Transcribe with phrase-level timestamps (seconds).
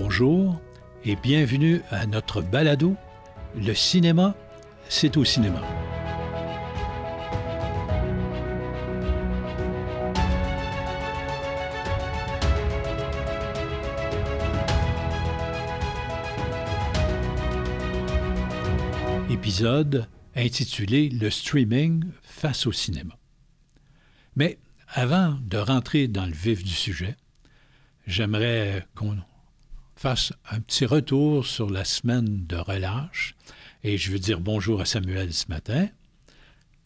[0.00, 0.60] Bonjour
[1.04, 2.94] et bienvenue à notre balado
[3.56, 4.36] Le cinéma,
[4.88, 5.60] c'est au cinéma.
[19.28, 20.06] Épisode
[20.36, 23.18] intitulé Le streaming face au cinéma.
[24.36, 27.16] Mais avant de rentrer dans le vif du sujet,
[28.06, 29.18] j'aimerais qu'on
[29.98, 33.34] fasse un petit retour sur la semaine de relâche.
[33.82, 35.88] Et je veux dire bonjour à Samuel ce matin.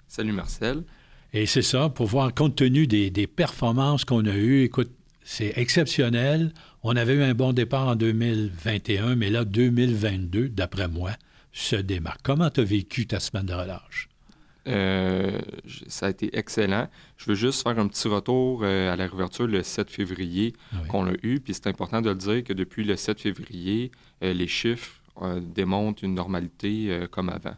[0.08, 0.84] Salut Marcel.
[1.34, 4.90] Et c'est ça, pour voir compte tenu des, performances qu'on a eues, écoute,
[5.24, 6.52] c'est exceptionnel.
[6.82, 11.12] On avait eu un bon départ en 2021, mais là, 2022, d'après moi,
[11.52, 12.20] se démarque.
[12.22, 14.08] Comment tu as vécu ta semaine de relâche?
[14.68, 15.40] Euh,
[15.88, 16.88] ça a été excellent.
[17.16, 20.76] Je veux juste faire un petit retour euh, à la réouverture le 7 février ah
[20.88, 21.40] qu'on a eu.
[21.40, 23.90] Puis c'est important de le dire que depuis le 7 février,
[24.22, 24.98] euh, les chiffres
[25.42, 27.54] démontrent une normalité comme avant.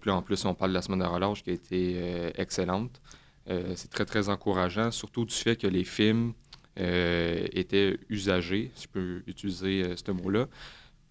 [0.00, 3.00] puis en plus, on parle de la semaine de relâche qui a été excellente.
[3.46, 6.32] c'est très, très encourageant, surtout du fait que les films
[6.76, 10.48] étaient usagés, si je peux utiliser ce mot-là.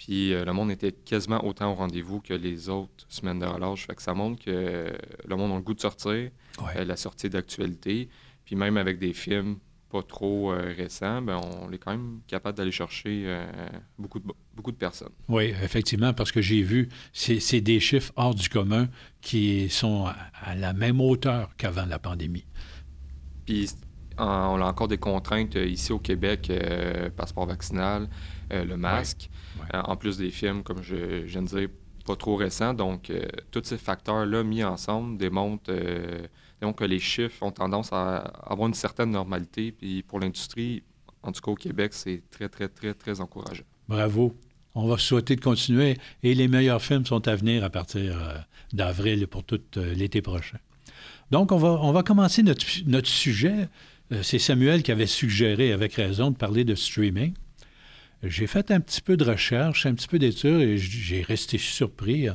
[0.04, 3.86] Puis euh, le monde était quasiment autant au rendez-vous que les autres semaines de relâche.
[3.86, 4.92] Fait que ça montre que
[5.28, 6.32] le monde a le goût de sortir,
[6.76, 8.10] euh, la sortie d'actualité.
[8.44, 9.58] Puis même avec des films
[9.92, 13.46] pas trop euh, récents, ben, on est quand même capable d'aller chercher
[14.00, 15.12] beaucoup, de, beaucoup de personnes.
[15.28, 18.88] Oui, effectivement, parce que j'ai vu, c'est des chiffres hors du commun
[19.22, 22.48] qui sont à, la même hauteur qu'avant la pandémie.
[23.46, 23.70] Puis
[24.18, 26.52] on a encore des contraintes ici au Québec,
[27.16, 28.10] passeport vaccinal,
[28.52, 29.30] le masque.
[29.74, 31.70] Euh, en plus des films, comme je, viens de dire,
[32.06, 32.74] pas trop récents.
[32.74, 36.26] Donc, euh, tous ces facteurs-là mis ensemble démontrent euh,
[36.76, 39.72] que les chiffres ont tendance à avoir une certaine normalité.
[39.72, 40.84] Puis pour l'industrie,
[41.24, 43.64] en tout cas au Québec, c'est très, très, très, très encourageant.
[43.88, 44.36] Bravo.
[44.74, 45.98] On va souhaiter de continuer.
[46.24, 50.60] Et les meilleurs films sont à venir à partir d'avril pour tout l'été prochain.
[51.30, 53.68] Donc, on va, on va commencer notre, notre sujet.
[54.22, 57.34] C'est Samuel qui avait suggéré, avec raison, de parler de streaming.
[58.24, 62.28] J'ai fait un petit peu de recherche, un petit peu d'études et j'ai resté surpris.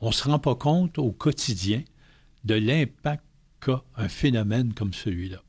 [0.00, 1.82] On ne se rend pas compte au quotidien
[2.44, 3.24] de l'impact
[3.60, 5.42] qu'a un phénomène comme celui-là.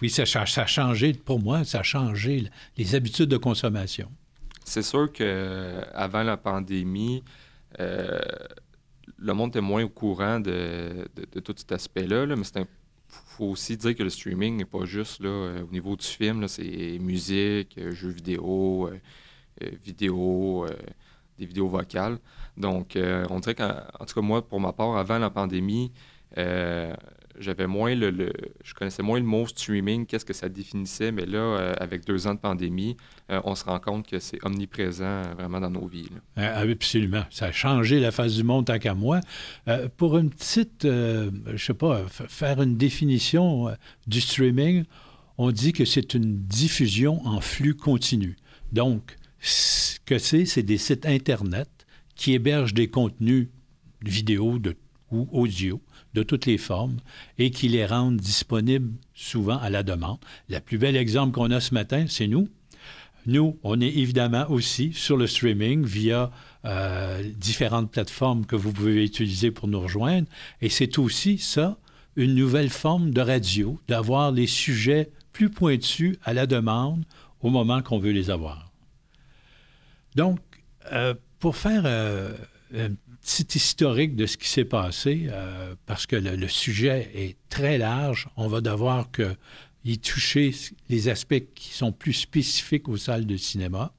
[0.00, 2.44] oui, ça, a changé, pour moi, ça a changé
[2.76, 4.10] les habitudes de consommation.
[4.64, 7.24] C'est sûr qu'avant la pandémie,
[7.80, 8.20] euh,
[9.16, 11.08] le monde était moins au courant de,
[11.42, 12.58] tout cet aspect-là, là, mais c'est
[13.08, 16.48] faut aussi dire que le streaming n'est pas juste là, euh, au niveau du film,
[16.48, 18.90] c'est musique, euh, jeux vidéo,
[19.62, 20.66] euh, vidéo,
[21.38, 22.18] des vidéos vocales.
[22.56, 25.92] Donc, on dirait qu'en tout cas, moi, pour ma part, avant la pandémie,
[27.40, 28.32] j'avais moins le,
[28.64, 32.26] je connaissais moins le mot streaming, qu'est-ce que ça définissait, mais là, euh, avec deux
[32.26, 32.96] ans de pandémie,
[33.30, 36.08] euh, on se rend compte que c'est omniprésent euh, vraiment dans nos vies.
[36.36, 37.24] Absolument.
[37.30, 39.20] Ça a changé la face du monde tant qu'à moi.
[39.96, 43.68] pour une petite, je sais pas, faire une définition
[44.06, 44.84] du streaming,
[45.36, 48.36] on dit que c'est une diffusion en flux continu.
[48.72, 51.68] Donc, ce que c'est, c'est des sites Internet
[52.16, 53.48] qui hébergent des contenus
[54.02, 54.76] vidéo de,
[55.10, 55.80] ou audio
[56.14, 56.98] de toutes les formes
[57.38, 60.18] et qui les rendent disponibles souvent à la demande.
[60.48, 62.48] Le plus bel exemple qu'on a ce matin, c'est nous.
[63.26, 66.30] Nous, on est évidemment aussi sur le streaming via
[66.64, 70.28] euh, différentes plateformes que vous pouvez utiliser pour nous rejoindre.
[70.62, 71.76] Et c'est aussi ça,
[72.16, 77.04] une nouvelle forme de radio, d'avoir les sujets plus pointus à la demande
[77.42, 78.72] au moment qu'on veut les avoir.
[80.14, 80.40] Donc,
[80.92, 82.32] euh, pour faire euh,
[82.74, 82.90] un
[83.28, 88.28] petit historique de ce qui s'est passé, euh, parce que le, sujet est très large.
[88.36, 89.08] On va devoir
[89.84, 90.54] y toucher
[90.88, 93.92] les aspects qui sont plus spécifiques aux salles de cinéma.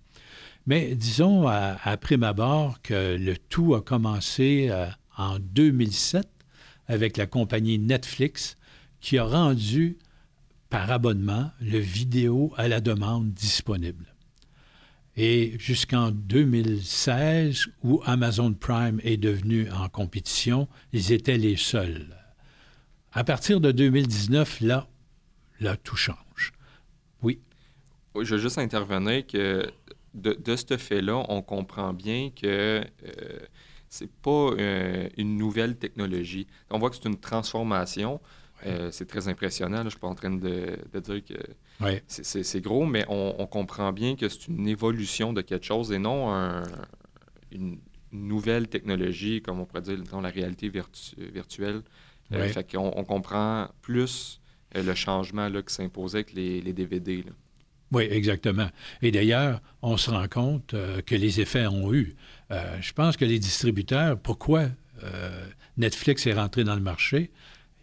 [0.66, 6.27] Mais disons, à, à prime abord, que le tout a commencé euh, en 2007
[6.88, 8.57] avec la compagnie Netflix
[9.00, 10.00] qui a rendu
[10.71, 14.15] par abonnement le vidéo à la demande disponible
[15.21, 22.16] et jusqu'en 2016, où Amazon Prime est devenu en compétition, ils étaient les seuls.
[23.12, 24.88] À partir de 2019, là,
[25.60, 26.54] là, tout change.
[27.21, 27.42] Oui.
[28.16, 29.69] Je veux juste intervenir que
[30.13, 33.39] de, ce fait-là, on comprend bien que euh,
[33.89, 36.48] c'est pas euh, une nouvelle technologie.
[36.69, 38.21] On voit que c'est une transformation.
[38.65, 39.79] Euh, c'est très impressionnant.
[39.79, 44.15] Je ne suis pas en train de, dire que c'est gros, mais on, comprend bien
[44.15, 46.63] que c'est une évolution de quelque chose et non
[47.51, 47.79] une
[48.11, 51.81] nouvelle technologie, comme on pourrait dire dans la réalité virtuelle.
[52.33, 54.39] Euh, fait qu'on on comprend plus
[54.75, 57.23] euh, le changement là, qui s'imposait avec les, DVD.
[57.91, 58.69] Oui, exactement.
[59.01, 62.15] Et d'ailleurs, on se rend compte euh, que les effets ont eu.
[62.81, 64.69] Je pense que les distributeurs, pourquoi
[65.77, 67.29] Netflix est rentré dans le marché,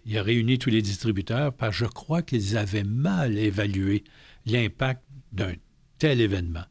[0.07, 4.05] il a réuni tous les distributeurs parce que je crois qu'ils avaient mal évalué
[4.47, 5.55] l'impact d'un
[5.99, 6.65] tel événement.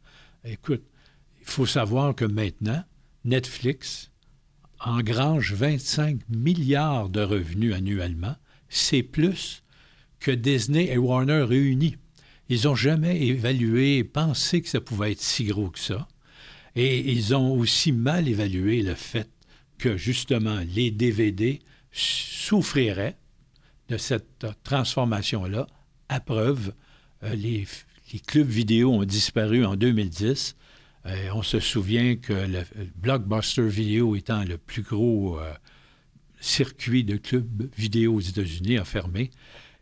[0.46, 0.84] Écoute,
[1.42, 2.84] il faut savoir que maintenant,
[3.26, 4.12] Netflix
[4.80, 8.36] engrange 25 milliards de revenus annuellement.
[8.70, 9.64] C'est plus
[10.20, 11.98] que Disney et Warner réunis.
[12.48, 16.08] Ils n'ont jamais évalué, pensé que ça pouvait être si gros que ça.
[16.76, 19.30] Et ils ont aussi mal évalué le fait
[19.78, 21.60] que, justement, les DVD
[21.92, 23.18] souffriraient
[23.90, 25.68] de cette transformation-là.
[26.10, 26.74] À preuve,
[27.24, 27.66] euh, les,
[28.28, 30.56] clubs vidéo ont disparu en 2010.
[31.06, 32.64] Euh, on se souvient que le,
[32.96, 35.54] Blockbuster Vidéo étant le plus gros euh,
[36.40, 39.32] circuit de clubs vidéo aux États-Unis a fermé.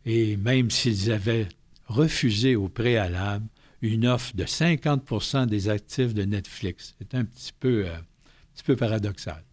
[0.05, 1.47] Et même s'ils avaient
[1.87, 3.45] refusé au préalable
[3.81, 8.01] une offre de 50% des actifs de Netflix, c'est un petit peu, un
[8.53, 9.43] petit peu paradoxal.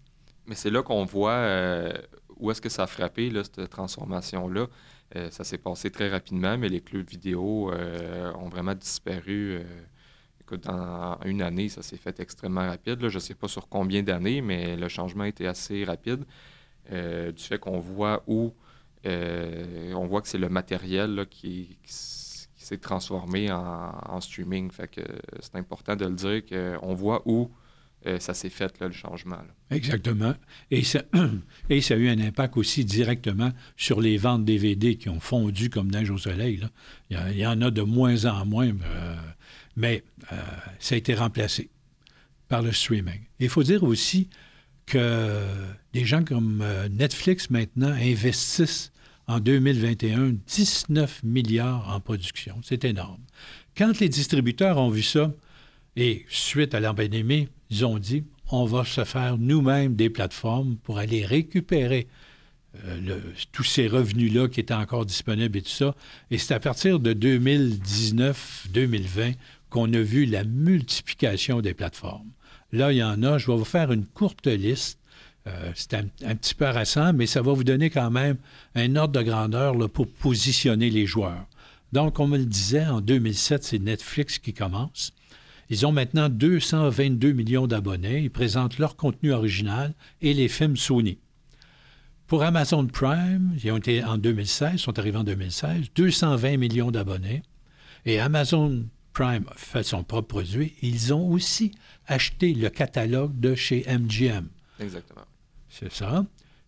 [0.47, 1.93] Mais c'est là qu'on voit
[2.41, 4.67] où est-ce que ça a frappé, là, cette transformation-là?
[5.17, 9.57] Euh, ça s'est passé très rapidement, mais les clubs vidéo euh, ont vraiment disparu.
[9.57, 9.63] Euh,
[10.41, 13.09] écoute, dans une année, ça s'est fait extrêmement rapide.
[13.09, 16.25] Je ne sais pas sur combien d'années, mais le changement était assez rapide.
[16.91, 18.53] du fait qu'on voit où
[19.05, 21.79] on voit que c'est le matériel qui,
[22.57, 24.71] s'est transformé en, streaming.
[24.71, 25.01] Fait que
[25.41, 27.51] c'est important de le dire qu'on voit où
[28.07, 29.43] euh, ça s'est fait, le changement.
[29.71, 30.35] Exactement.
[30.71, 31.03] Et ça,
[31.71, 35.69] et ça a eu un impact aussi directement sur les ventes DVD qui ont fondu
[35.69, 36.61] comme neige au soleil.
[37.11, 39.17] Il, y en a de moins en moins, euh,
[39.77, 40.03] mais
[40.33, 40.37] euh,
[40.79, 41.69] ça a été remplacé
[42.49, 43.21] par le streaming.
[43.39, 44.31] Il faut dire aussi
[44.87, 45.45] que
[45.93, 48.93] des gens comme Netflix maintenant investissent
[49.29, 52.57] en 2021 19 milliards en production.
[52.65, 53.21] C'est énorme.
[53.77, 55.33] Quand les distributeurs ont vu ça,
[55.97, 60.75] et suite à la pandémie, ils ont dit, on va se faire nous-mêmes des plateformes
[60.77, 62.09] pour aller récupérer
[62.85, 63.21] euh,
[63.53, 65.97] tous ces revenus-là qui étaient encore disponibles et tout ça.
[66.31, 69.35] Et c'est à partir de 2019-2020
[69.71, 72.31] qu'on a vu la multiplication des plateformes.
[72.73, 75.01] Là, il y en a, je vais vous faire une courte liste.
[75.47, 76.05] Euh, c'est un,
[76.35, 78.37] petit peu harassant, mais ça va vous donner quand même
[78.75, 81.47] un ordre de grandeur pour positionner les joueurs.
[81.93, 85.13] Donc, on me le disait, en 2007, c'est Netflix qui commence.
[85.71, 88.21] Ils ont maintenant 222 millions d'abonnés.
[88.21, 91.19] Ils présentent leur contenu original et les films Sony.
[92.27, 97.43] Pour Amazon Prime, ils ont été en 2016, sont arrivés en 2016, 220 millions d'abonnés.
[98.05, 100.75] Et Amazon Prime fait son propre produit.
[100.83, 101.73] Ils ont aussi
[102.07, 104.49] acheté le catalogue de chez MGM.
[104.81, 105.25] Exactement.
[105.69, 106.25] C'est ça.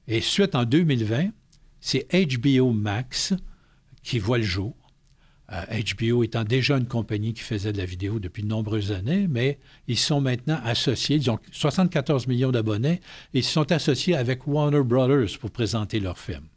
[0.07, 1.31] Et suite en 2020,
[1.81, 3.35] c'est HBO Max
[4.03, 4.77] qui voit le jour.
[5.53, 9.59] HBO étant déjà une compagnie qui faisait de la vidéo depuis de nombreuses années, mais
[9.87, 13.01] ils sont maintenant associés, ils ont 74 millions d'abonnés,
[13.35, 16.49] ils sont associés avec Warner Brothers pour présenter leurs films.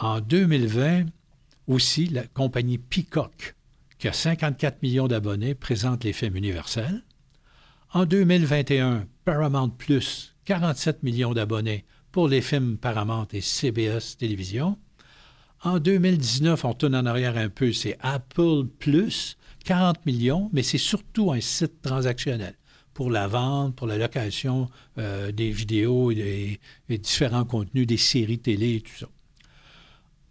[0.00, 1.06] En 2020,
[1.68, 3.54] aussi, la compagnie Peacock,
[3.98, 7.04] qui a 54 millions d'abonnés, présente les films universels.
[7.92, 14.76] En 2021, Paramount Plus, 47 millions d'abonnés pour les films Paramount et CBS Télévision.
[15.62, 19.36] En 2019, on tourne en arrière un peu, c'est Apple Plus,
[19.66, 22.54] 40 millions, mais c'est surtout un site transactionnel
[22.94, 28.76] pour la vente, pour la location euh, des vidéos et, différents contenus, des séries télé
[28.76, 29.06] et tout ça.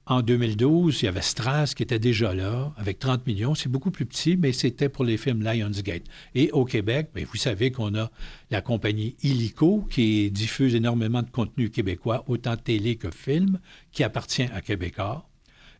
[0.10, 3.54] En 2012, il y avait Strass qui était déjà là, avec 30 millions.
[3.54, 6.02] C'est beaucoup plus petit, mais c'était pour les films Lionsgate.
[6.34, 8.10] Et au Québec, bien, vous savez qu'on a
[8.50, 13.60] la compagnie Illico, qui diffuse énormément de contenu québécois, autant télé que film,
[13.92, 15.30] qui appartient à Québécois.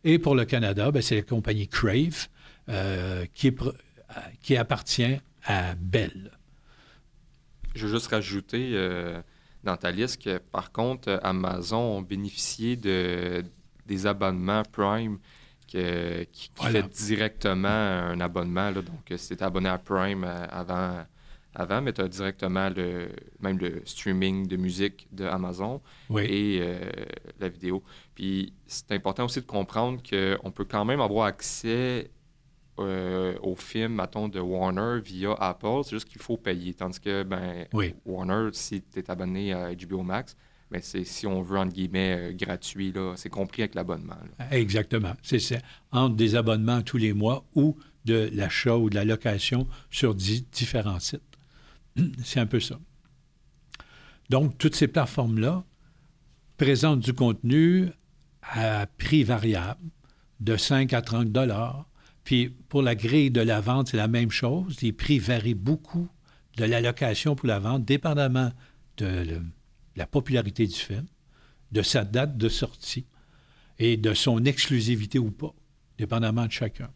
[0.04, 2.28] Et pour le Canada, ben, c'est la compagnie Crave,
[2.68, 3.52] euh, qui,
[4.42, 6.30] qui, appartient à Bell.
[7.74, 9.20] Je veux juste rajouter euh,
[9.64, 13.42] dans ta liste que, par contre, Amazon ont bénéficié de
[13.90, 15.18] des abonnements Prime
[15.66, 15.78] qui,
[16.54, 18.72] fait directement un abonnement.
[18.72, 21.04] donc, si tu abonné à Prime euh, avant,
[21.54, 23.08] avant mais tu as directement le,
[23.40, 25.80] même le streaming de musique de Amazon
[26.16, 26.78] et euh,
[27.38, 27.82] la vidéo.
[28.14, 32.10] Puis, c'est important aussi de comprendre qu'on peut quand même avoir accès
[32.78, 35.82] euh, aux films, mettons, de Warner via Apple.
[35.84, 36.74] C'est juste qu'il faut payer.
[36.74, 37.66] Tandis que, ben,
[38.04, 40.36] Warner, si tu es abonné à HBO Max,
[40.70, 44.16] mais c'est, si on veut, entre guillemets, euh, gratuit, là, c'est compris avec l'abonnement.
[44.50, 45.14] Exactement.
[45.22, 45.56] C'est ça.
[45.90, 51.00] Entre des abonnements tous les mois ou de l'achat ou de la location sur différents
[51.00, 51.22] sites.
[52.24, 52.78] C'est un peu ça.
[54.30, 55.64] Donc, toutes ces plateformes-là
[56.56, 57.88] présentent du contenu
[58.42, 59.80] à prix variable
[60.38, 61.86] de 5 à 30 dollars.
[62.24, 64.80] Puis pour la grille de la vente, c'est la même chose.
[64.82, 66.08] Les prix varient beaucoup
[66.56, 68.52] de l'allocation pour la vente, dépendamment
[68.98, 69.40] de
[69.96, 71.06] la popularité du film,
[71.72, 73.06] de sa date de sortie
[73.78, 75.54] et de son exclusivité ou pas,
[75.98, 76.90] dépendamment de chacun.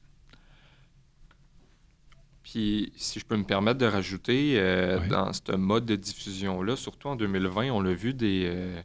[2.42, 7.08] Puis, si je peux me permettre de rajouter, euh, dans ce mode de diffusion-là, surtout
[7.08, 8.82] en 2020, on a vu des, euh,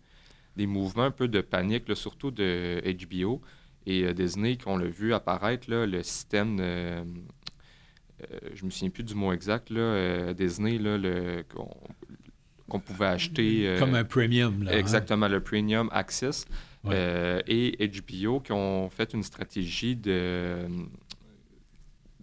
[0.56, 3.42] des mouvements un peu de panique, surtout de HBO
[3.86, 7.04] et euh, Disney, qu'on l'a vu apparaître, là, le système de,
[8.54, 11.44] je me souviens plus du mot exact, là, Disney, là, le,
[12.70, 13.76] qu'on pouvait acheter.
[13.78, 14.64] Comme un premium.
[14.64, 14.78] Là, hein?
[14.78, 16.46] exactement, le premium access.
[16.90, 20.68] et HBO qui ont fait une stratégie de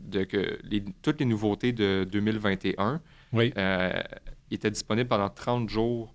[0.07, 0.59] de que
[1.03, 3.01] toutes les nouveautés de 2021
[3.35, 4.03] euh,
[4.51, 6.15] étaient disponibles pendant 30 jours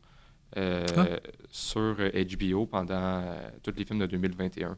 [0.58, 1.08] euh, ah.
[1.50, 4.78] sur HBO pendant euh, tous les films de 2021.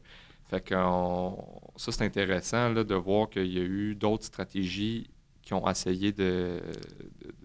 [0.49, 5.09] Fait que ça, c'est intéressant de voir qu'il y a eu d'autres stratégies
[5.41, 6.61] qui ont essayé de,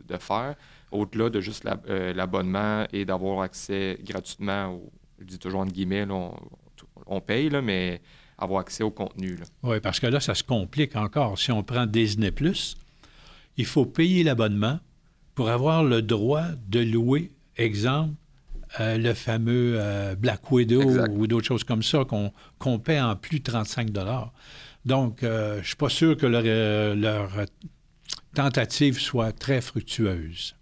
[0.05, 0.55] de, faire,
[0.91, 4.81] au-delà de juste l'abonnement et d'avoir accès gratuitement,
[5.19, 6.35] je dis toujours entre guillemets, on,
[7.07, 8.01] on, paye, là, mais
[8.39, 9.39] avoir accès au contenu.
[9.63, 11.39] Oui, parce que là, ça se complique encore.
[11.39, 12.31] Si on prend Disney⁇
[13.59, 14.79] il faut payer l'abonnement
[15.35, 18.15] pour avoir le droit de louer, exemple,
[18.81, 22.05] euh, le fameux euh, Black Widow ou d'autres choses comme ça
[22.59, 23.91] qu'on paie en plus de 35
[24.85, 26.43] Donc, euh, je ne suis pas sûr que leur,
[26.95, 27.47] leur,
[28.35, 30.55] tentative soit très fructueuse.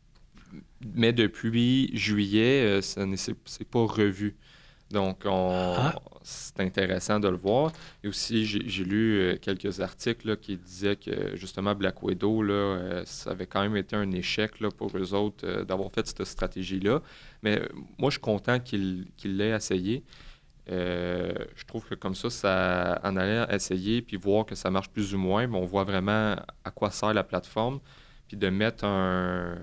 [0.80, 4.36] Mais depuis juillet, ce n'est pas revu.
[4.90, 5.94] Donc, ah.
[6.22, 7.72] c'est intéressant de le voir.
[8.04, 13.02] Et aussi, j'ai lu euh, quelques articles qui disaient que justement Black Widow, là, euh,
[13.04, 16.24] ça avait quand même été un échec là, pour eux autres euh, d'avoir fait cette
[16.24, 17.02] stratégie-là.
[17.42, 17.60] Mais
[17.98, 20.04] moi, je suis content qu'il l'ait essayé.
[20.68, 25.14] je trouve que comme ça, ça en allait essayer puis voir que ça marche plus
[25.14, 27.80] ou moins, mais on voit vraiment à quoi sert la plateforme
[28.28, 29.56] puis de mettre un,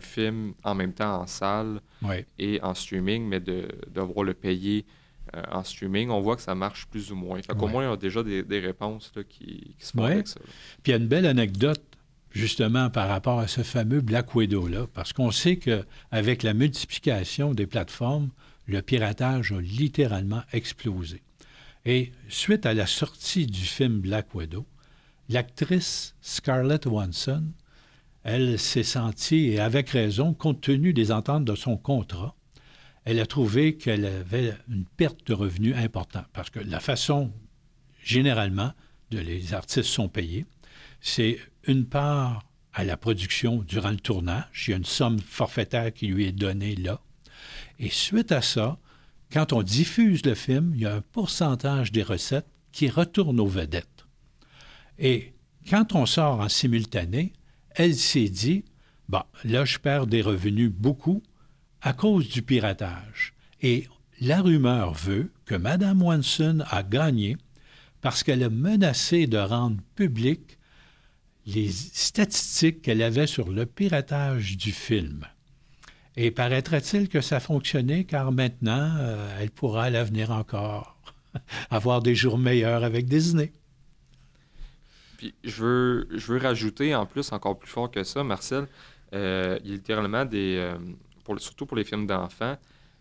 [0.00, 1.80] film en même temps en salle
[2.38, 4.84] et en streaming, mais de devoir le payer
[5.34, 7.40] euh, en streaming, on voit que ça marche plus ou moins.
[7.42, 10.40] Fait qu'au moins, il y a déjà des, réponses qui, se font avec ça.
[10.82, 11.82] Puis il y a une belle anecdote
[12.30, 17.66] justement par rapport à ce fameux Black Widow-là, parce qu'on sait qu'avec la multiplication des
[17.66, 18.28] plateformes,
[18.66, 21.22] le piratage a littéralement explosé.
[21.86, 24.66] Et suite à la sortie du film Black Widow,
[25.28, 27.44] l'actrice Scarlett Johansson
[28.28, 32.34] elle s'est sentie, et avec raison, compte tenu des ententes de son contrat,
[33.04, 36.26] elle a trouvé qu'elle avait une perte de revenus importante.
[36.32, 37.30] Parce que la façon,
[38.02, 38.72] généralement,
[39.12, 40.44] de les artistes sont payés,
[41.00, 42.42] c'est une part
[42.72, 44.66] à la production durant le tournage.
[44.66, 47.00] Il y a une somme forfaitaire qui lui est donnée là.
[47.78, 48.76] Et suite à ça,
[49.30, 53.46] quand on diffuse le film, il y a un pourcentage des recettes qui retourne aux
[53.46, 54.04] vedettes.
[54.98, 55.32] Et
[55.70, 57.32] quand on sort en simultané,
[57.76, 58.64] elle s'est dit,
[59.08, 61.22] bon, là, je perds des revenus beaucoup
[61.82, 63.34] à cause du piratage.
[63.60, 63.86] Et
[64.20, 67.36] la rumeur veut que Mme Wanson a gagné
[68.00, 70.58] parce qu'elle a menacé de rendre public
[71.46, 75.26] les statistiques qu'elle avait sur le piratage du film.
[76.16, 80.98] Et paraîtrait-il que ça fonctionnait car maintenant, euh, elle pourra à l'avenir encore
[81.70, 83.52] avoir des jours meilleurs avec Disney.
[85.16, 88.66] Puis je veux, je veux rajouter en plus, encore plus fort que ça, Marcel,
[89.14, 90.56] euh, il y a littéralement des.
[90.58, 90.78] Euh,
[91.24, 92.56] pour, surtout pour les films d'enfants,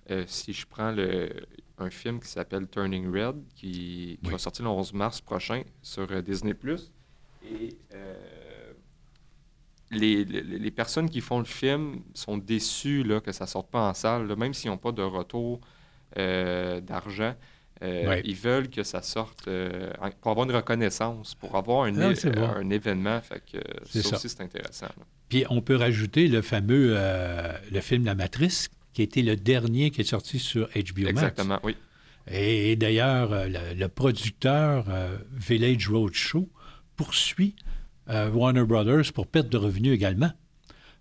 [0.10, 1.30] euh, si je prends le,
[1.78, 6.56] un film qui s'appelle Turning Red, qui, va sortir le 11 mars prochain sur Disney.
[7.44, 7.78] Et
[9.92, 13.88] les, les, personnes qui font le film sont déçues là, que ça ne sorte pas
[13.88, 15.62] en salle, même s'ils n'ont pas de retour
[16.16, 17.36] d'argent.
[17.82, 19.91] Euh, ils veulent que ça sorte euh,
[20.22, 23.20] pour avoir une reconnaissance, pour avoir un, un événement.
[23.22, 23.58] Fait que,
[24.00, 24.88] ça, aussi, c'est intéressant.
[25.27, 29.36] Puis on peut rajouter le fameux euh, le film La Matrice, qui a été le
[29.36, 31.10] dernier qui est sorti sur HBO Max.
[31.10, 31.75] Exactement, oui.
[32.27, 34.86] Et, d'ailleurs, le, producteur
[35.32, 36.50] Village Roadshow
[36.96, 37.55] poursuit
[38.08, 40.32] Warner Brothers pour perte de revenus également.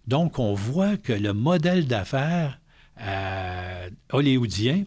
[0.06, 2.60] Donc, on voit que le modèle d'affaires
[4.12, 4.84] hollywoodien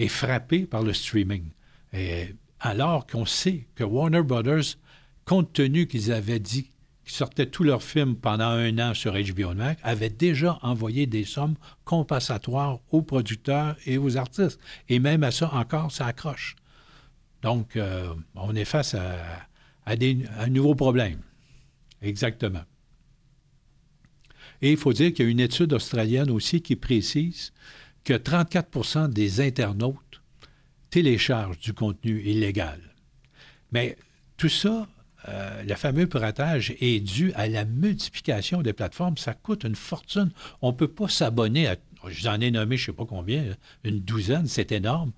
[0.00, 1.50] est frappé par le streaming.
[1.92, 4.76] Et alors qu'on sait que Warner Brothers,
[5.24, 6.70] compte tenu qu'ils avaient dit
[7.04, 11.24] qu'ils sortaient tous leurs films pendant un an sur HBO Max, avait déjà envoyé des
[11.24, 14.60] sommes compensatoires aux producteurs et aux artistes.
[14.88, 16.56] Et même à ça, encore, ça accroche.
[17.42, 19.46] Donc, euh, on est face à
[19.86, 21.20] un nouveau problème.
[22.02, 22.62] Exactement.
[24.62, 27.52] Et il faut dire qu'il y a une étude australienne aussi qui précise
[28.04, 30.22] que 34% des internautes
[30.90, 32.80] téléchargent du contenu illégal.
[33.72, 33.96] Mais
[34.36, 34.88] tout ça
[35.28, 39.16] euh, le fameux piratage est dû à la multiplication des plateformes.
[39.16, 40.30] Ça coûte une fortune.
[40.62, 41.76] On ne peut pas s'abonner à
[42.08, 43.44] J'en ai nommé je ne sais pas combien,
[43.84, 45.12] une douzaine, c'est énorme.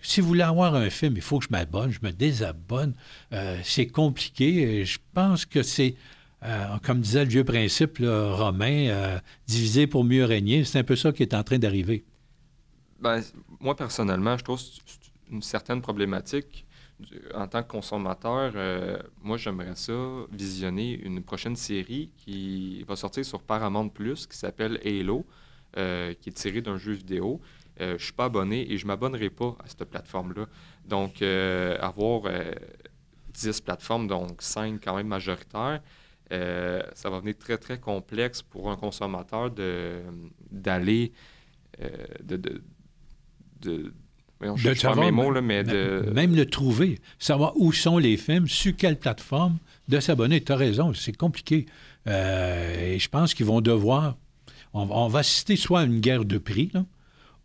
[0.00, 2.94] si vous voulez avoir un film, il faut que je m'abonne, je me désabonne.
[3.34, 4.86] Euh, c'est compliqué.
[4.86, 5.94] Je pense que c'est,
[6.42, 10.64] euh, comme disait le vieux principe romain, diviser pour mieux régner.
[10.64, 12.02] C'est un peu ça qui est en train d'arriver.
[13.02, 13.20] Ben,
[13.58, 14.60] moi, personnellement, je trouve
[15.28, 16.64] une certaine problématique
[17.34, 19.92] en tant que consommateur, euh, moi, j'aimerais ça
[20.30, 25.26] visionner une prochaine série qui va sortir sur Paramount Plus, qui s'appelle Halo,
[25.76, 27.40] euh, qui est tirée d'un jeu vidéo.
[27.80, 30.46] Euh, je ne suis pas abonné et je ne m'abonnerai pas à cette plateforme-là.
[30.84, 32.30] Donc, avoir
[33.34, 35.80] 10 plateformes, donc 5 quand même majoritaires,
[36.30, 41.12] ça va venir très, très complexe pour un consommateur d'aller,
[41.80, 42.62] de, de
[46.14, 50.40] Même le trouver, savoir où sont les films, sur quelle plateforme, de s'abonner.
[50.40, 51.66] Tu as raison, c'est compliqué.
[52.08, 54.16] Euh, et je pense qu'ils vont devoir...
[54.74, 56.72] On, va assister soit à une guerre de prix,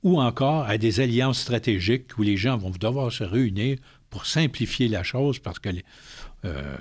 [0.02, 3.78] ou encore à des alliances stratégiques où les gens vont devoir se réunir
[4.10, 5.70] pour simplifier la chose parce que
[6.46, 6.78] euh,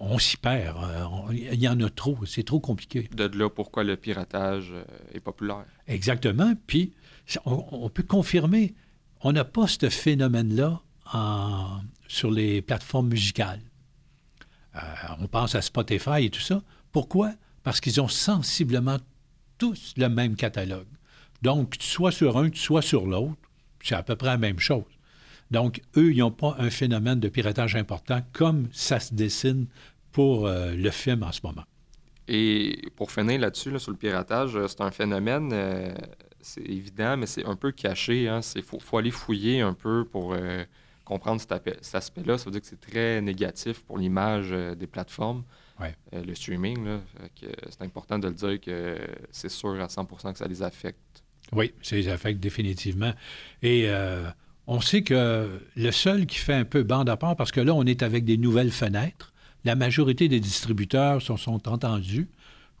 [0.00, 0.78] on, s'y perd.
[0.82, 2.16] Euh, il y en a trop.
[2.24, 3.10] C'est trop compliqué.
[3.14, 4.72] De là pourquoi le piratage
[5.12, 5.66] est populaire.
[5.86, 6.54] Exactement.
[6.66, 6.94] Puis,
[7.44, 8.74] on peut confirmer
[9.22, 10.80] on n'a pas ce phénomène-là
[12.06, 13.62] sur les plateformes musicales.
[14.76, 14.80] Euh,
[15.20, 16.62] on pense à Spotify et tout ça.
[16.92, 17.32] Pourquoi?
[17.62, 18.98] Parce qu'ils ont sensiblement
[19.56, 20.86] tous le même catalogue.
[21.42, 23.38] Donc, soit sur un, soit sur l'autre,
[23.82, 24.84] c'est à peu près la même chose.
[25.50, 29.66] Donc, eux, ils n'ont pas un phénomène de piratage important comme ça se dessine
[30.12, 31.64] pour euh, le film en ce moment.
[32.28, 35.52] Et pour finir là-dessus, sur le piratage, euh, c'est un phénomène
[36.40, 38.22] c'est évident, mais c'est un peu caché.
[38.22, 38.40] Il hein.
[38.62, 40.64] faut, aller fouiller un peu pour euh,
[41.04, 42.38] comprendre cet, aspect-là.
[42.38, 45.44] Ça veut dire que c'est très négatif pour l'image euh, des plateformes.
[45.80, 46.98] Euh, le streaming,
[47.40, 48.98] c'est important de le dire que
[49.30, 51.22] c'est sûr à 100% que ça les affecte.
[51.52, 53.12] Oui, ça les affecte définitivement.
[53.62, 53.88] Et
[54.66, 57.74] on sait que le seul qui fait un peu bande à part, parce que là,
[57.74, 59.32] on est avec des nouvelles fenêtres,
[59.64, 62.28] la majorité des distributeurs se sont entendus,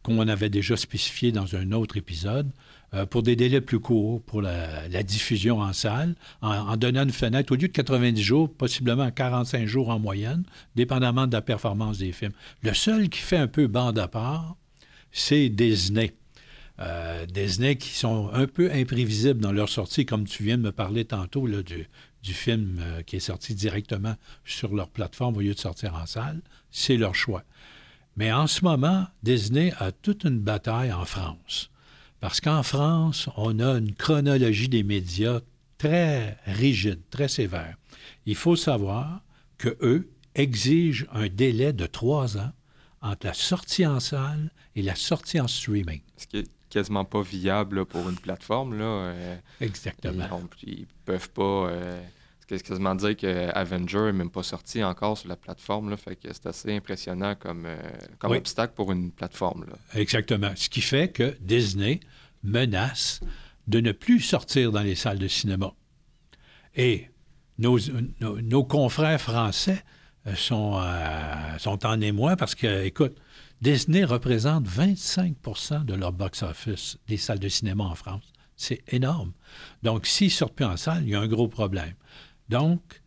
[0.02, 2.50] qu'on avait déjà spécifié dans un autre épisode,
[2.94, 7.52] euh, pour des délais plus courts pour la, diffusion en salle, en, donnant une fenêtre,
[7.52, 12.12] au lieu de 90 jours, possiblement 45 jours en moyenne, dépendamment de la performance des
[12.12, 12.32] films.
[12.62, 14.56] Le seul qui fait un peu bande à part,
[15.12, 16.14] c'est Disney.
[16.80, 20.72] Euh, Disney qui sont un peu imprévisibles dans leur sortie, comme tu viens de me
[20.72, 21.88] parler tantôt du,
[22.22, 26.40] film euh, qui est sorti directement sur leur plateforme au lieu de sortir en salle.
[26.70, 27.42] C'est leur choix.
[28.16, 31.70] Mais en ce moment, Disney a toute une bataille en France.
[32.20, 35.40] Parce qu'en France, on a une chronologie des médias
[35.78, 37.76] très rigide, très sévère.
[38.26, 39.22] Il faut savoir
[39.56, 42.52] que eux exigent un délai de trois ans
[43.00, 46.00] entre la sortie en salle et la sortie en streaming.
[46.16, 48.78] Ce qui est quasiment pas viable pour une plateforme.
[48.78, 48.84] Là.
[48.84, 50.42] Euh, Exactement.
[50.62, 51.68] Ils, ne peuvent pas.
[51.68, 52.02] Euh,
[52.48, 55.90] c'est quasiment dire que Avenger n'est même pas sorti encore sur la plateforme.
[55.90, 57.76] Là, fait que c'est assez impressionnant comme, euh,
[58.18, 59.66] comme obstacle pour une plateforme.
[59.68, 59.76] Là.
[60.00, 60.52] Exactement.
[60.56, 62.00] Ce qui fait que Disney
[62.42, 63.20] menace
[63.66, 65.72] de ne plus sortir dans les salles de cinéma.
[66.74, 67.08] Et
[67.58, 67.78] nos,
[68.20, 69.84] nos, confrères français
[70.26, 73.16] euh, sont, euh, sont en émoi parce que, écoute,
[73.60, 78.32] Disney représente 25% de leur box-office des salles de cinéma en France.
[78.56, 79.32] C'est énorme.
[79.82, 81.94] Donc, s'ils ne sortent plus en salle, il y a un gros problème.
[82.48, 83.02] Donc,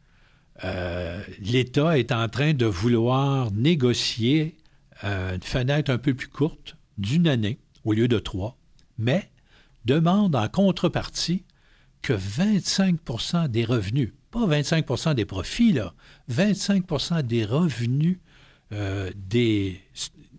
[0.63, 4.57] euh, l'État est en train de vouloir négocier
[5.03, 8.57] euh, une fenêtre un peu plus courte d'une année au lieu de trois,
[8.97, 9.31] mais
[9.85, 11.43] demande en contrepartie
[12.03, 15.93] que 25% des revenus, pas 25% des profits, là,
[16.29, 18.19] 25% des revenus
[18.73, 19.81] euh, des,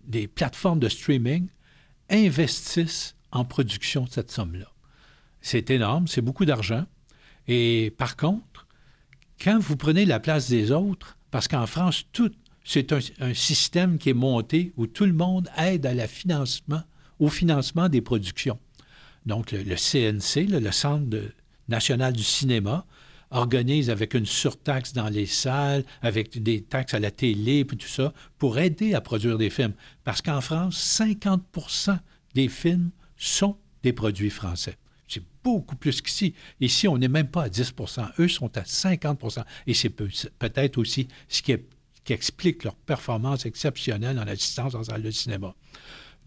[0.05, 1.47] des plateformes de streaming
[2.09, 4.71] investissent en production de cette somme-là.
[5.41, 6.85] C'est énorme, c'est beaucoup d'argent.
[7.47, 8.52] Et par contre,
[9.41, 12.31] quand vous prenez la place des autres, parce qu'en France, tout,
[12.63, 15.87] c'est un, système qui est monté où tout le monde aide
[17.19, 18.59] au financement des productions.
[19.25, 21.17] Donc, le, CNC, le Centre
[21.67, 22.85] national du cinéma,
[23.31, 28.13] organise avec une surtaxe dans les salles, avec des taxes à la télé, tout ça,
[28.37, 29.73] pour aider à produire des films.
[30.03, 31.97] Parce qu'en France, 50%
[32.35, 34.77] des films sont des produits français
[35.43, 36.33] beaucoup plus qu'ici.
[36.59, 41.07] Ici, on n'est même pas à 10% Eux sont à 50% Et c'est peut-être aussi
[41.27, 41.55] ce qui,
[42.09, 45.55] explique leur performance exceptionnelle en assistance en salle de cinéma.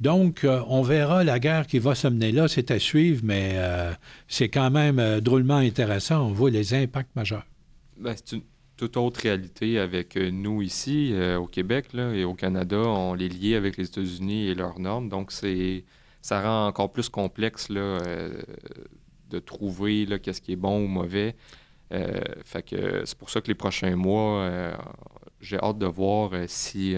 [0.01, 3.53] Donc, euh, on verra la guerre qui va se mener là, c'est à suivre, mais
[3.55, 3.93] euh,
[4.29, 6.27] c'est quand même euh, drôlement intéressant.
[6.27, 7.47] On voit les impacts majeurs.
[7.99, 8.15] Ben,
[8.77, 12.77] toute autre réalité avec nous ici, au Québec et au Canada.
[12.77, 15.09] On les lié avec les États-Unis et leurs normes.
[15.09, 15.85] Donc, c'est
[16.27, 17.99] ça rend encore plus complexe là,
[19.31, 21.37] de trouver qu'est-ce qui est bon ou mauvais.
[21.91, 24.51] fait que c'est pour ça que les prochains mois,
[25.41, 26.97] j'ai hâte de voir si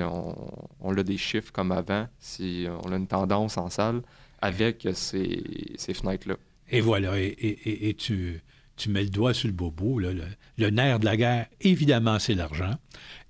[0.81, 4.01] on, a des chiffres comme avant, si on a une tendance en salle
[4.41, 5.43] avec ces,
[5.77, 6.37] ces fenêtres-là.
[6.71, 8.41] Et voilà, et, tu,
[8.77, 9.99] tu, mets le doigt sur le bobo.
[9.99, 10.11] Là,
[10.57, 12.77] le, nerf de la guerre, évidemment, c'est l'argent.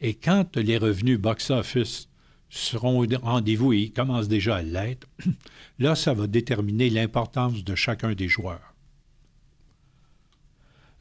[0.01, 2.08] Et quand les revenus box-office
[2.51, 5.07] seront au rendez-vous et commencent déjà à l'être,
[5.79, 8.75] là, ça va déterminer l'importance de chacun des joueurs.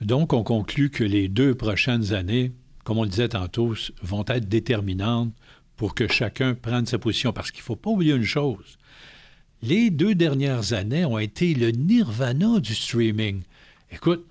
[0.02, 2.52] Donc, on conclut que les deux prochaines années,
[2.84, 5.34] comme on le disait tantôt, vont être déterminantes
[5.76, 7.34] pour que chacun prenne sa position.
[7.34, 8.78] Parce qu'il ne faut pas oublier une chose,
[9.62, 13.42] les deux dernières années ont été le nirvana du streaming.
[13.92, 14.28] Écoute,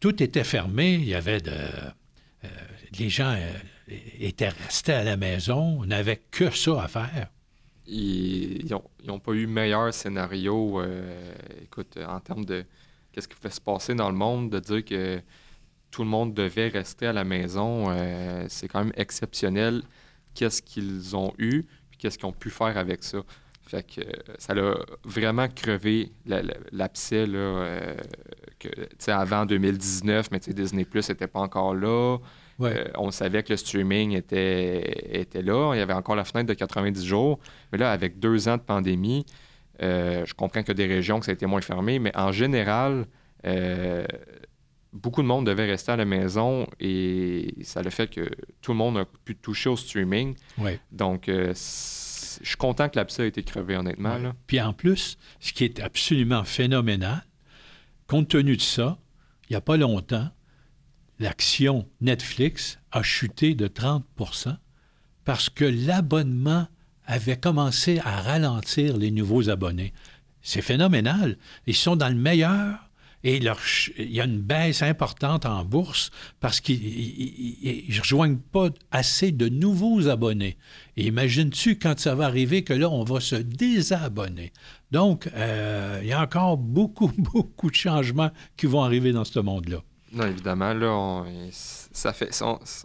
[0.00, 1.50] tout était fermé, il y avait de...
[1.50, 2.48] Euh,
[2.98, 3.52] les gens euh,
[3.88, 7.28] étaient restés à la maison, on n'avait que ça à faire.
[7.86, 8.66] Ils
[9.04, 12.64] n'ont pas eu meilleur scénario, euh, écoute, en termes de
[13.12, 15.20] qu'est-ce qui pouvait se passer dans le monde, de dire que
[15.90, 17.94] tout le monde devait rester à la maison.
[18.48, 19.82] c'est quand même exceptionnel
[20.34, 23.18] qu'est-ce qu'ils ont eu, puis qu'est-ce qu'ils ont pu faire avec ça.
[23.66, 26.12] Fait que euh, ça l'a vraiment crevé
[26.72, 27.94] l'abcès euh,
[28.58, 28.68] que,
[29.10, 32.18] avant 2019, mais Disney Plus n'était pas encore là.
[32.60, 35.74] Euh, on savait que le streaming était, était là.
[35.74, 37.38] Il y avait encore la fenêtre de 90 jours.
[37.72, 39.26] Mais là, avec deux ans de pandémie,
[39.80, 43.06] je comprends que des régions, que ça a été moins fermé, mais en général,
[44.92, 48.30] beaucoup de monde devait rester à la maison et ça a fait que
[48.62, 50.36] tout le monde a pu toucher au streaming.
[50.92, 51.28] Donc,
[52.42, 54.16] je suis content que l'abcès ait été crevé, honnêtement.
[54.46, 57.24] Puis en plus, ce qui est absolument phénoménal,
[58.06, 58.98] compte tenu de ça,
[59.48, 60.28] il n'y a pas longtemps,
[61.18, 64.56] l'action Netflix a chuté de 30%
[65.24, 66.66] parce que l'abonnement
[67.06, 69.92] avait commencé à ralentir les nouveaux abonnés.
[70.42, 71.38] C'est phénoménal.
[71.66, 72.90] Ils sont dans le meilleur
[73.24, 73.44] et il
[74.12, 80.08] y a une baisse importante en bourse parce qu'ils ne rejoignent pas assez de nouveaux
[80.08, 80.58] abonnés.
[80.98, 84.52] Imagines-tu quand ça va arriver que là, on va se désabonner?
[84.90, 89.40] Donc, euh, il y a encore beaucoup, beaucoup de changements qui vont arriver dans ce
[89.40, 89.82] monde-là.
[90.14, 92.30] Non, évidemment, là, on, ça fait,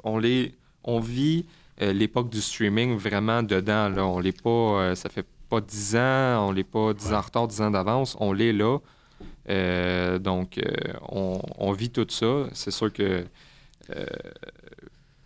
[0.04, 1.46] on, les, on vit
[1.82, 3.90] euh, l'époque du streaming vraiment dedans.
[3.90, 4.06] Là.
[4.06, 7.22] On l'est pas, euh, ça fait pas dix ans, on l'est pas dix ans en
[7.22, 8.80] retard, dix ans d'avance, on l'est là.
[9.50, 12.46] Euh, donc, euh, on, vit tout ça.
[12.54, 13.26] C'est sûr que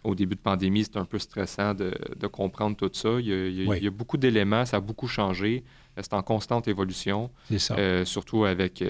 [0.03, 3.19] au début de pandémie, c'est un peu stressant de, comprendre tout ça.
[3.19, 5.63] Il y a, beaucoup d'éléments, ça a beaucoup changé.
[5.95, 7.29] C'est en constante évolution.
[7.49, 8.05] C'est ça.
[8.05, 8.83] surtout avec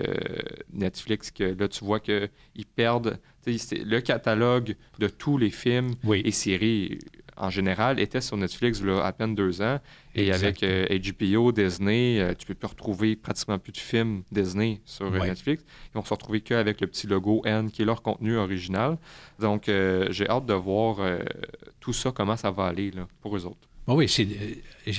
[0.72, 2.30] Netflix, que là, tu vois qu'ils
[2.76, 7.00] perdent le catalogue de tous les films et séries
[7.38, 9.80] en général, était sur Netflix il y a à peine deux ans.
[10.16, 14.80] Et avec HBO, euh, Disney, euh, tu peux plus retrouver pratiquement plus de films Disney
[14.86, 15.64] sur euh, Netflix.
[15.94, 18.98] Ils vont se retrouver qu'avec le petit logo N qui est leur contenu original.
[19.40, 20.98] Donc, j'ai hâte de voir
[21.80, 23.68] tout ça, comment ça va aller là, pour eux autres.
[23.88, 24.92] Ben oui, euh,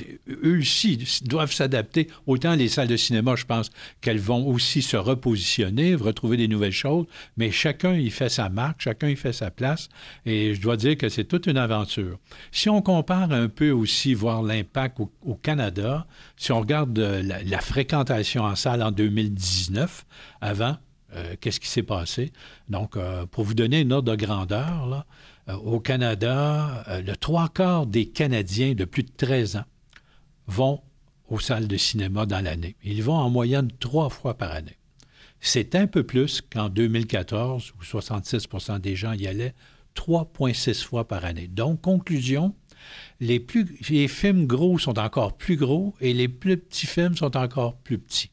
[0.43, 2.07] eux aussi doivent s'adapter.
[2.27, 3.71] Autant les salles de cinéma, je pense
[4.01, 7.05] qu'elles vont aussi se repositionner, retrouver des nouvelles choses,
[7.37, 9.89] mais chacun y fait sa marque, chacun y fait sa place,
[10.25, 12.19] et je dois dire que c'est toute une aventure.
[12.51, 16.05] Si on compare un peu aussi, voir l'impact au, Canada,
[16.37, 20.05] si on regarde euh, la, fréquentation en salle en 2019,
[20.41, 20.77] avant,
[21.15, 22.31] euh, qu'est-ce qui s'est passé?
[22.69, 22.97] Donc,
[23.31, 27.85] pour vous donner une ordre de grandeur, là, euh, au Canada, euh, le trois quarts
[27.85, 29.65] des Canadiens de plus de 13 ans
[30.47, 30.81] vont
[31.29, 32.75] aux salles de cinéma dans l'année.
[32.83, 34.77] Ils vont en moyenne trois fois par année.
[35.39, 39.53] C'est un peu plus qu'en 2014, où 66% des gens y allaient
[39.95, 41.47] 3,6 fois par année.
[41.47, 42.55] Donc, conclusion,
[43.19, 43.45] les,
[43.89, 47.99] les films gros sont encore plus gros et les plus petits films sont encore plus
[47.99, 48.31] petits.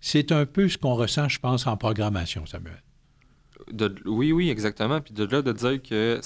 [0.00, 2.85] C'est un peu ce qu'on ressent, je pense, en programmation, Samuel
[4.04, 5.00] oui, oui, exactement.
[5.00, 6.20] Puis de là, de dire que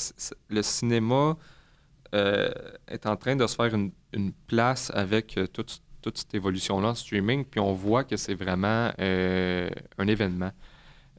[0.48, 1.36] le cinéma
[2.14, 2.50] euh,
[2.88, 3.92] est en train de se faire une,
[4.48, 9.70] place avec euh, toute, cette évolution-là en streaming, puis on voit que c'est vraiment euh,
[9.98, 10.50] un événement.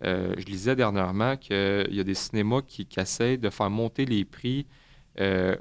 [0.01, 4.25] je lisais dernièrement qu'il y a des cinémas qui, qui, essaient de faire monter les
[4.25, 4.67] prix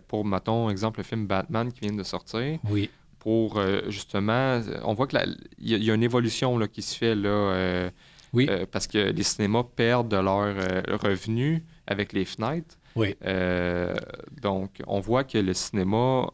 [0.08, 2.58] pour, mettons, exemple, le film Batman qui vient de sortir.
[2.68, 2.90] Oui.
[3.18, 7.90] Pour justement, on voit qu'il y, y, a une évolution là, qui se fait là
[8.32, 8.46] oui.
[8.48, 12.76] Euh, parce que les cinémas perdent de leurs euh, revenus avec les fenêtres.
[12.96, 13.14] Oui.
[13.24, 13.94] Euh,
[14.40, 16.28] donc, on voit que le cinéma,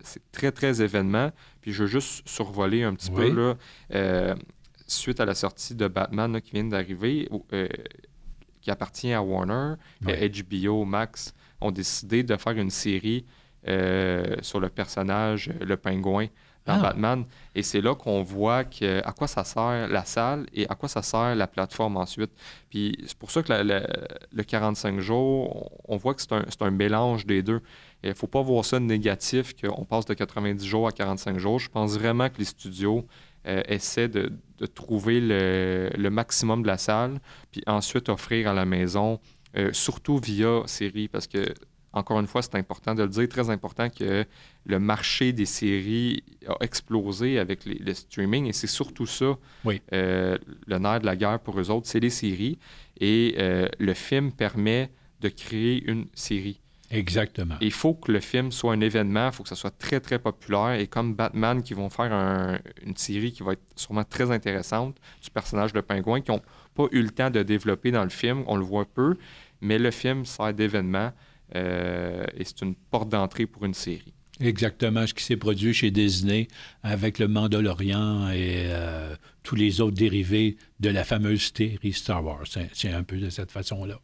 [0.00, 1.30] c'est très, très événement.
[1.60, 4.34] Puis, je veux juste survoler un petit peu, là,
[4.86, 7.28] suite à la sortie de Batman qui vient d'arriver,
[8.62, 13.26] qui appartient à Warner, HBO Max ont décidé de faire une série
[14.40, 16.28] sur le personnage, le pingouin,
[16.68, 16.82] dans ah.
[16.82, 17.24] Batman.
[17.54, 20.88] Et c'est là qu'on voit que, à quoi ça sert la salle et à quoi
[20.88, 22.30] ça sert la plateforme ensuite.
[22.70, 27.26] Puis c'est pour ça que le 45 jours, on voit que c'est un, un, mélange
[27.26, 27.62] des deux.
[28.04, 31.58] Il ne faut pas voir ça négatif, qu'on passe de 90 jours à 45 jours.
[31.58, 33.04] Je pense vraiment que les studios
[33.46, 34.30] euh, essaient de,
[34.74, 37.18] trouver le, maximum de la salle,
[37.50, 39.20] puis ensuite offrir à la maison,
[39.56, 41.54] euh, surtout via série, parce que
[41.92, 44.24] encore une fois, c'est important de le dire, très important que
[44.66, 49.38] le marché des séries a explosé avec le streaming et c'est surtout ça,
[49.92, 52.58] euh, le nerf de la guerre pour eux autres, c'est les séries
[53.00, 56.60] et euh, le film permet de créer une série.
[56.90, 57.56] Exactement.
[57.60, 60.18] Il faut que le film soit un événement, il faut que ça soit très, très
[60.18, 60.72] populaire.
[60.72, 62.10] Et comme Batman, qui vont faire
[62.84, 66.42] une série qui va être sûrement très intéressante du personnage de Pingouin, qui n'ont
[66.74, 69.16] pas eu le temps de développer dans le film, on le voit peu,
[69.60, 71.12] mais le film sert d'événement.
[71.56, 74.12] Euh, et c'est une porte d'entrée pour une série.
[74.40, 76.46] Exactement ce qui s'est produit chez Disney
[76.84, 82.44] avec le Mandalorian et euh, tous les autres dérivés de la fameuse série Star Wars.
[82.72, 83.98] C'est un peu de cette façon-là.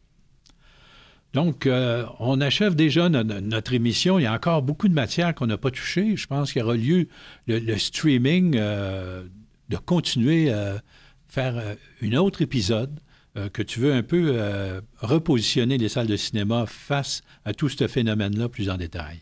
[1.33, 4.19] Donc, euh, on achève déjà notre émission.
[4.19, 6.15] Il y a encore beaucoup de matière qu'on n'a pas touchée.
[6.15, 7.07] Je pense qu'il y aura lieu
[7.47, 10.81] le, streaming de continuer à
[11.27, 11.61] faire
[12.01, 12.99] un autre épisode
[13.37, 17.67] euh, que tu veux un peu euh, repositionner les salles de cinéma face à tout
[17.67, 19.19] ce phénomène-là plus en détail.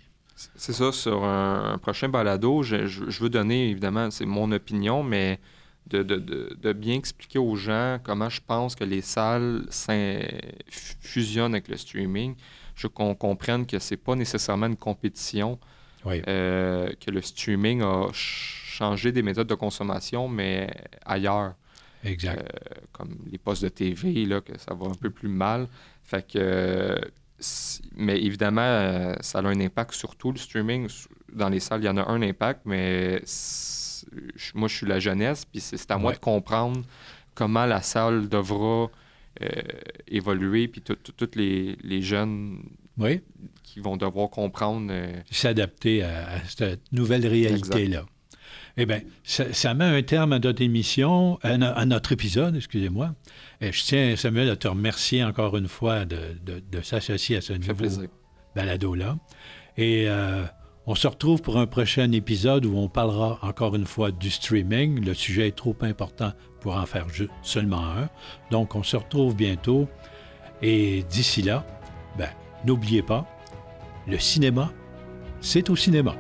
[0.56, 5.40] C'est ça, sur un, prochain balado, je, veux donner, évidemment, c'est mon opinion, mais
[5.88, 9.66] de, bien expliquer aux gens comment je pense que les salles
[10.70, 12.36] fusionnent avec le streaming.
[12.76, 15.58] Je qu'on comprenne que c'est pas nécessairement une compétition,
[16.06, 20.70] euh, que le streaming a changé des méthodes de consommation, mais
[21.04, 21.56] ailleurs.
[22.04, 22.40] Exact.
[22.40, 25.68] Euh, comme les postes de TV, là, que ça va un peu plus mal.
[26.04, 27.00] Fait que.
[27.96, 30.88] Mais évidemment, euh, ça a un impact sur tout le streaming.
[31.32, 33.22] Dans les salles, il y en a un impact, mais
[34.54, 36.84] moi, je suis la jeunesse, puis c'est à moi de comprendre
[37.34, 38.90] comment la salle devra
[39.42, 39.50] euh,
[40.08, 42.64] évoluer, puis tous les, les, jeunes
[43.64, 44.94] qui vont devoir comprendre.
[45.32, 48.06] S'adapter à, cette nouvelle réalité-là.
[48.76, 53.14] Eh bien, ça, met un terme à notre émission, à, notre épisode, excusez-moi.
[53.62, 58.08] Et je tiens, Samuel, à te remercier encore une fois de, s'associer à ce nouveau
[58.56, 59.18] balado-là.
[59.78, 60.44] Et euh,
[60.88, 65.06] on se retrouve pour un prochain épisode où on parlera encore une fois du streaming.
[65.06, 67.06] Le sujet est trop important pour en faire
[67.44, 68.10] seulement un.
[68.50, 69.88] Donc, on se retrouve bientôt.
[70.64, 71.66] Et d'ici là,
[72.18, 72.30] ben,
[72.66, 73.28] n'oubliez pas,
[74.08, 74.72] le cinéma,
[75.42, 76.16] c'est au cinéma.